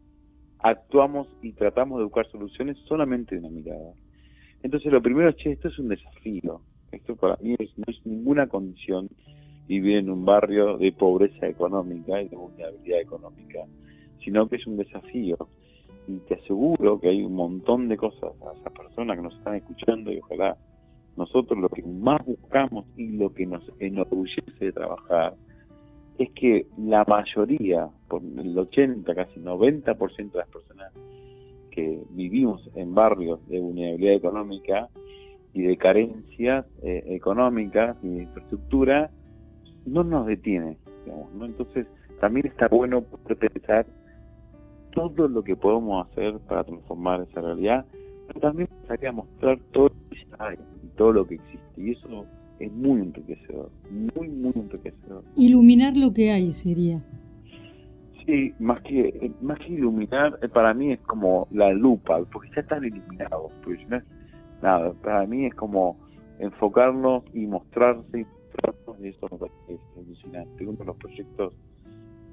[0.63, 3.93] actuamos y tratamos de buscar soluciones solamente de una mirada.
[4.63, 6.61] Entonces lo primero es, che, esto es un desafío.
[6.93, 9.09] Esto para mí no es ninguna condición
[9.67, 13.61] vivir en un barrio de pobreza económica y de vulnerabilidad económica,
[14.25, 15.37] sino que es un desafío.
[16.09, 19.55] Y te aseguro que hay un montón de cosas a esas personas que nos están
[19.55, 20.57] escuchando y ojalá
[21.17, 25.35] nosotros lo que más buscamos y lo que nos enorgullece de trabajar
[26.21, 30.93] es que la mayoría, por el 80, casi 90% de las personas
[31.71, 34.89] que vivimos en barrios de vulnerabilidad económica
[35.55, 39.11] y de carencias eh, económicas y de infraestructura,
[39.87, 40.77] no nos detiene.
[41.07, 41.47] Digamos, ¿no?
[41.47, 41.87] Entonces,
[42.21, 43.87] también está bueno poder pensar
[44.93, 47.87] todo lo que podemos hacer para transformar esa realidad,
[48.27, 48.69] pero también
[49.09, 50.59] a mostrar todo lo que hay
[50.97, 51.61] todo lo que existe.
[51.79, 52.27] Y eso
[52.61, 55.25] es muy enriquecedor, muy, muy enriquecedor.
[55.37, 57.03] Iluminar lo que hay sería.
[58.27, 62.61] Sí, más que, más que iluminar, eh, para mí es como la lupa, porque ya
[62.61, 63.81] están iluminados, pues
[64.63, 65.97] nada, para mí es como
[66.39, 70.67] enfocarnos y mostrarse y mostrarnos, y eso me parece alucinante.
[70.67, 71.55] Uno de los proyectos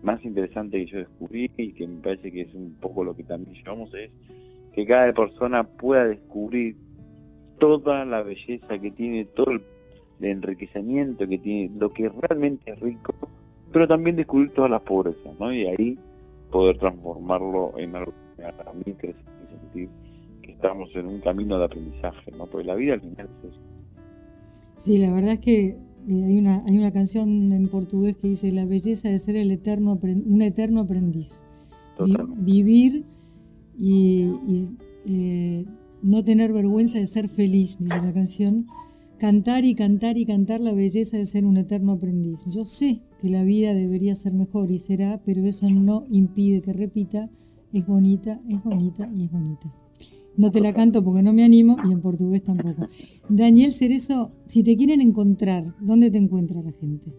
[0.04, 3.24] más interesantes que yo descubrí y que me parece que es un poco lo que
[3.24, 4.12] también llevamos es
[4.74, 6.76] que cada persona pueda descubrir
[7.60, 9.62] toda la belleza que tiene, todo el,
[10.22, 13.14] enriquecimiento que tiene, lo que realmente es rico,
[13.72, 15.54] pero también descubrir todas las pobrezas, ¿no?
[15.54, 15.98] Y ahí
[16.52, 19.90] poder transformarlo en algo que a mí crece y sentir
[20.42, 22.48] que estamos en un camino de aprendizaje, ¿no?
[22.48, 23.62] Porque la vida al final es eso.
[24.78, 25.68] Sí, la verdad es que
[26.08, 29.52] eh, hay una, hay una canción en portugués que dice la belleza de ser el
[29.52, 31.44] eterno un eterno aprendiz.
[32.38, 33.04] vivir
[33.78, 34.32] y,
[35.06, 35.66] eh,
[36.04, 38.68] no tener vergüenza de ser feliz, dice la canción.
[39.20, 42.46] Cantar y cantar y cantar la belleza de ser un eterno aprendiz.
[42.52, 46.72] Yo sé que la vida debería ser mejor y será, pero eso no impide que
[46.72, 47.28] repita,
[47.74, 49.74] es bonita, es bonita y es bonita.
[50.38, 52.88] No te la canto porque no me animo y en portugués tampoco.
[53.28, 57.12] Daniel Cerezo, si te quieren encontrar, ¿dónde te encuentra la gente?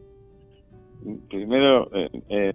[1.29, 2.55] Primero, eh, eh,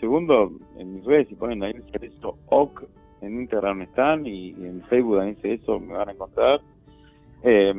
[0.00, 2.88] Segundo, en mis redes, si ponen Daniel Cerezo OC,
[3.20, 6.60] en Instagram están y, en Facebook Daniel Cerezo me van a encontrar.
[7.42, 7.74] Eh,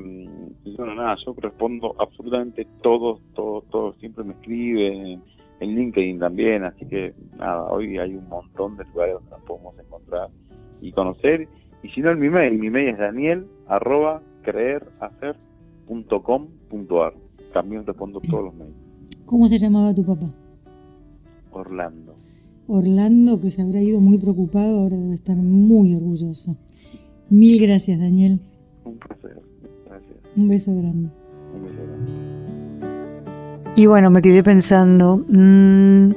[0.66, 3.96] y bueno, nada, yo respondo absolutamente todos, todos, todos.
[3.98, 5.24] Siempre me escriben
[5.60, 9.78] en LinkedIn también, así que nada, hoy hay un montón de lugares donde nos podemos
[9.80, 10.30] encontrar
[10.82, 11.48] y conocer.
[11.84, 17.14] Y si no, en mi mail, mi mail es daniel arroba creerhacer.com.ar.
[17.54, 18.76] También respondo todos los mails.
[19.26, 20.34] ¿Cómo se llamaba tu papá?
[21.52, 22.16] Orlando.
[22.68, 26.56] Orlando, que se habrá ido muy preocupado, ahora debe estar muy orgulloso.
[27.30, 28.40] Mil gracias, Daniel.
[28.84, 29.42] Un placer.
[29.86, 30.18] Gracias.
[30.36, 31.10] Un beso grande.
[31.56, 32.40] Un beso grande.
[33.76, 36.10] Y bueno, me quedé pensando, mm,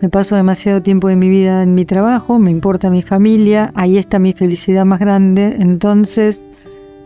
[0.00, 3.98] me paso demasiado tiempo de mi vida en mi trabajo, me importa mi familia, ahí
[3.98, 6.46] está mi felicidad más grande, entonces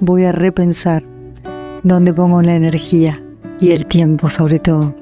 [0.01, 1.03] voy a repensar
[1.83, 3.22] dónde pongo la energía
[3.59, 5.01] y el tiempo sobre todo.